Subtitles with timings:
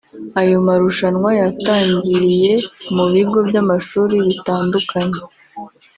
[0.41, 2.53] Ayo marushanwa yatangiriye
[2.95, 5.19] mu bigo by’amashuri bitandukanye